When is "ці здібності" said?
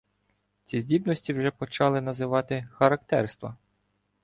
0.65-1.33